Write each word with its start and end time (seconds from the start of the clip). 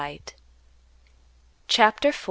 CHAPTER 1.67 2.07
IV. 2.07 2.15